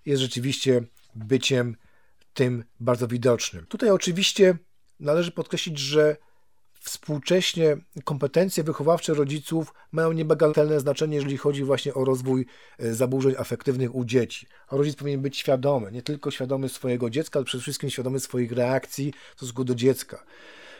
jest 0.06 0.22
rzeczywiście 0.22 0.82
byciem 1.14 1.76
tym 2.34 2.64
bardzo 2.80 3.08
widocznym. 3.08 3.66
Tutaj 3.66 3.90
oczywiście 3.90 4.58
należy 5.00 5.30
podkreślić, 5.30 5.78
że 5.78 6.16
współcześnie 6.84 7.76
kompetencje 8.04 8.64
wychowawcze 8.64 9.14
rodziców 9.14 9.74
mają 9.92 10.12
niebagatelne 10.12 10.80
znaczenie, 10.80 11.16
jeżeli 11.16 11.36
chodzi 11.36 11.64
właśnie 11.64 11.94
o 11.94 12.04
rozwój 12.04 12.46
e, 12.78 12.94
zaburzeń 12.94 13.34
afektywnych 13.38 13.94
u 13.94 14.04
dzieci. 14.04 14.46
rodzic 14.70 14.96
powinien 14.96 15.20
być 15.20 15.36
świadomy, 15.36 15.92
nie 15.92 16.02
tylko 16.02 16.30
świadomy 16.30 16.68
swojego 16.68 17.10
dziecka, 17.10 17.38
ale 17.38 17.44
przede 17.44 17.62
wszystkim 17.62 17.90
świadomy 17.90 18.20
swoich 18.20 18.52
reakcji 18.52 19.12
w 19.32 19.36
stosunku 19.36 19.64
do 19.64 19.74
dziecka. 19.74 20.24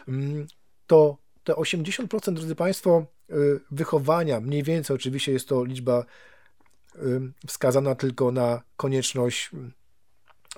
Mm, 0.08 0.46
to 0.86 1.18
te 1.44 1.52
80%, 1.52 2.32
drodzy 2.32 2.54
Państwo, 2.54 3.06
e, 3.30 3.34
wychowania, 3.70 4.40
mniej 4.40 4.62
więcej 4.62 4.96
oczywiście 4.96 5.32
jest 5.32 5.48
to 5.48 5.64
liczba 5.64 6.04
e, 6.94 7.00
wskazana 7.46 7.94
tylko 7.94 8.32
na 8.32 8.62
konieczność 8.76 9.50
mm, 9.54 9.72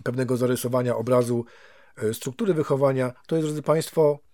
pewnego 0.03 0.37
zarysowania 0.37 0.97
obrazu 0.97 1.45
struktury 2.13 2.55
wychowania, 2.55 3.13
to 3.27 3.37
jest, 3.37 3.49
drodzy 3.49 3.63
Państwo, 3.63 4.26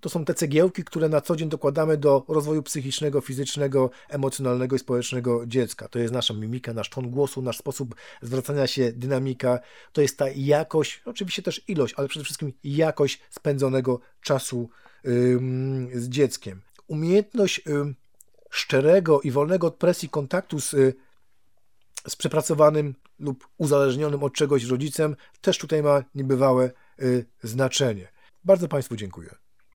to 0.00 0.08
są 0.08 0.24
te 0.24 0.34
cegiełki, 0.34 0.84
które 0.84 1.08
na 1.08 1.20
co 1.20 1.36
dzień 1.36 1.48
dokładamy 1.48 1.96
do 1.96 2.24
rozwoju 2.28 2.62
psychicznego, 2.62 3.20
fizycznego, 3.20 3.90
emocjonalnego 4.08 4.76
i 4.76 4.78
społecznego 4.78 5.46
dziecka. 5.46 5.88
To 5.88 5.98
jest 5.98 6.14
nasza 6.14 6.34
mimika, 6.34 6.74
nasz 6.74 6.90
ton 6.90 7.10
głosu, 7.10 7.42
nasz 7.42 7.58
sposób 7.58 7.94
zwracania 8.22 8.66
się, 8.66 8.92
dynamika. 8.92 9.58
To 9.92 10.02
jest 10.02 10.18
ta 10.18 10.28
jakość, 10.28 11.02
oczywiście 11.04 11.42
też 11.42 11.62
ilość, 11.68 11.94
ale 11.96 12.08
przede 12.08 12.24
wszystkim 12.24 12.52
jakość 12.64 13.20
spędzonego 13.30 14.00
czasu 14.20 14.68
z 15.94 16.08
dzieckiem. 16.08 16.60
Umiejętność 16.86 17.62
szczerego 18.50 19.20
i 19.20 19.30
wolnego 19.30 19.66
od 19.66 19.76
presji 19.76 20.08
kontaktu 20.08 20.60
z, 20.60 20.70
z 22.08 22.16
przepracowanym 22.16 22.94
lub 23.18 23.48
uzależnionym 23.58 24.22
od 24.22 24.34
czegoś 24.34 24.64
rodzicem 24.64 25.16
też 25.40 25.58
tutaj 25.58 25.82
ma 25.82 26.04
niebywałe 26.14 26.70
y, 27.02 27.26
znaczenie. 27.42 28.08
Bardzo 28.44 28.68
Państwu 28.68 28.96
dziękuję. 28.96 29.47